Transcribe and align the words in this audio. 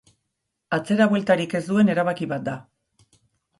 Atzera 0.77 1.07
bueltarik 1.11 1.55
ez 1.61 1.63
duen 1.69 1.93
erabaki 1.97 2.31
bat 2.35 2.51
da. 2.51 2.57